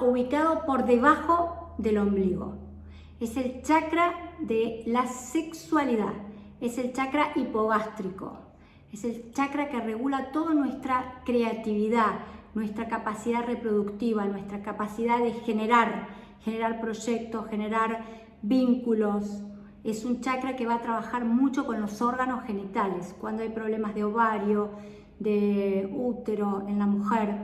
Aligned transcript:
ubicado 0.00 0.64
por 0.64 0.84
debajo 0.84 1.74
del 1.76 1.98
ombligo. 1.98 2.56
Es 3.18 3.36
el 3.36 3.62
chakra 3.62 4.14
de 4.38 4.84
la 4.86 5.08
sexualidad, 5.08 6.12
es 6.60 6.78
el 6.78 6.92
chakra 6.92 7.32
hipogástrico, 7.34 8.38
es 8.92 9.02
el 9.04 9.32
chakra 9.32 9.70
que 9.70 9.80
regula 9.80 10.30
toda 10.30 10.54
nuestra 10.54 11.22
creatividad, 11.24 12.20
nuestra 12.54 12.86
capacidad 12.86 13.44
reproductiva, 13.44 14.24
nuestra 14.26 14.62
capacidad 14.62 15.18
de 15.18 15.32
generar, 15.32 16.08
generar 16.44 16.80
proyectos, 16.80 17.48
generar 17.48 18.04
vínculos. 18.42 19.42
Es 19.82 20.04
un 20.04 20.20
chakra 20.20 20.54
que 20.54 20.66
va 20.66 20.74
a 20.74 20.82
trabajar 20.82 21.24
mucho 21.24 21.66
con 21.66 21.80
los 21.80 22.02
órganos 22.02 22.44
genitales, 22.44 23.16
cuando 23.20 23.42
hay 23.42 23.48
problemas 23.48 23.96
de 23.96 24.04
ovario, 24.04 24.70
de 25.18 25.90
útero 25.92 26.64
en 26.66 26.78
la 26.78 26.86
mujer, 26.86 27.36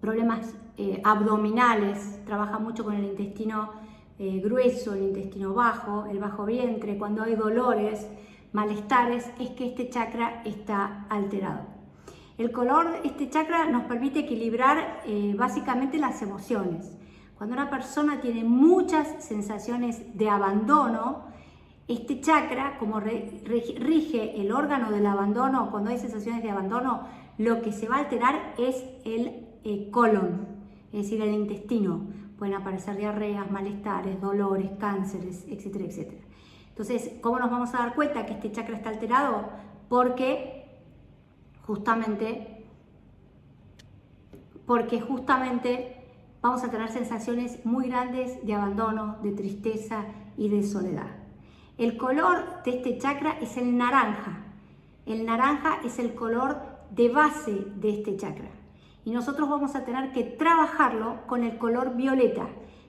problemas 0.00 0.54
eh, 0.76 1.00
abdominales, 1.04 2.24
trabaja 2.24 2.58
mucho 2.58 2.84
con 2.84 2.94
el 2.94 3.04
intestino 3.04 3.70
eh, 4.18 4.40
grueso, 4.40 4.94
el 4.94 5.04
intestino 5.04 5.54
bajo, 5.54 6.06
el 6.06 6.18
bajo 6.18 6.44
vientre, 6.44 6.98
cuando 6.98 7.22
hay 7.22 7.34
dolores, 7.34 8.06
malestares, 8.52 9.30
es 9.38 9.50
que 9.50 9.66
este 9.66 9.88
chakra 9.88 10.42
está 10.44 11.06
alterado. 11.08 11.80
El 12.38 12.52
color 12.52 13.00
este 13.04 13.28
chakra 13.28 13.66
nos 13.66 13.84
permite 13.84 14.20
equilibrar 14.20 15.02
eh, 15.04 15.34
básicamente 15.36 15.98
las 15.98 16.22
emociones. 16.22 16.90
Cuando 17.36 17.54
una 17.54 17.68
persona 17.68 18.20
tiene 18.20 18.44
muchas 18.44 19.22
sensaciones 19.22 20.16
de 20.16 20.30
abandono, 20.30 21.24
este 21.90 22.20
chakra, 22.20 22.78
como 22.78 23.00
rige 23.00 24.40
el 24.40 24.52
órgano 24.52 24.92
del 24.92 25.06
abandono, 25.06 25.72
cuando 25.72 25.90
hay 25.90 25.98
sensaciones 25.98 26.40
de 26.42 26.50
abandono, 26.50 27.02
lo 27.36 27.62
que 27.62 27.72
se 27.72 27.88
va 27.88 27.96
a 27.96 27.98
alterar 28.00 28.54
es 28.58 28.84
el 29.04 29.48
eh, 29.64 29.90
colon, 29.90 30.46
es 30.92 31.02
decir, 31.02 31.20
el 31.20 31.34
intestino. 31.34 32.06
Pueden 32.38 32.54
aparecer 32.54 32.96
diarreas, 32.96 33.50
malestares, 33.50 34.20
dolores, 34.20 34.70
cánceres, 34.78 35.44
etcétera, 35.48 35.84
etcétera. 35.84 36.22
Entonces, 36.68 37.10
¿cómo 37.20 37.40
nos 37.40 37.50
vamos 37.50 37.74
a 37.74 37.78
dar 37.78 37.94
cuenta 37.96 38.24
que 38.24 38.34
este 38.34 38.52
chakra 38.52 38.76
está 38.76 38.90
alterado? 38.90 39.48
Porque 39.88 40.64
justamente, 41.66 42.66
porque 44.64 45.00
justamente 45.00 45.96
vamos 46.40 46.62
a 46.62 46.70
tener 46.70 46.88
sensaciones 46.90 47.66
muy 47.66 47.88
grandes 47.88 48.46
de 48.46 48.54
abandono, 48.54 49.16
de 49.24 49.32
tristeza 49.32 50.04
y 50.36 50.48
de 50.48 50.62
soledad. 50.62 51.20
El 51.80 51.96
color 51.96 52.62
de 52.62 52.72
este 52.72 52.98
chakra 52.98 53.38
es 53.40 53.56
el 53.56 53.78
naranja. 53.78 54.44
El 55.06 55.24
naranja 55.24 55.78
es 55.82 55.98
el 55.98 56.14
color 56.14 56.58
de 56.90 57.08
base 57.08 57.52
de 57.76 57.94
este 57.94 58.18
chakra. 58.18 58.50
Y 59.06 59.12
nosotros 59.12 59.48
vamos 59.48 59.74
a 59.74 59.82
tener 59.82 60.12
que 60.12 60.24
trabajarlo 60.24 61.26
con 61.26 61.42
el 61.42 61.56
color 61.56 61.96
violeta. 61.96 62.48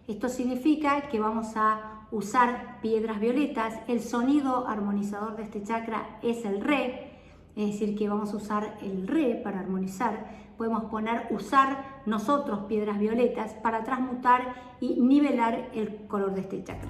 Esto 0.10 0.28
significa 0.28 1.08
que 1.08 1.22
vamos 1.22 1.56
a 1.56 2.06
usar 2.12 2.82
piedras 2.82 3.22
violetas. 3.22 3.80
El 3.88 4.02
sonido 4.02 4.68
armonizador 4.68 5.38
de 5.38 5.44
este 5.44 5.64
chakra 5.64 6.20
es 6.22 6.44
el 6.44 6.60
re, 6.60 7.14
es 7.56 7.68
decir, 7.68 7.98
que 7.98 8.10
vamos 8.10 8.34
a 8.34 8.36
usar 8.36 8.78
el 8.82 9.08
re 9.08 9.40
para 9.42 9.62
armonizar. 9.62 10.26
Podemos 10.58 10.84
poner, 10.92 11.28
usar 11.30 12.02
nosotros 12.06 12.66
piedras 12.68 13.00
violetas 13.00 13.54
para 13.54 13.86
transmutar 13.86 14.54
y 14.82 15.00
nivelar 15.00 15.70
el 15.74 16.08
color 16.08 16.34
de 16.34 16.42
este 16.42 16.62
chakra. 16.66 16.90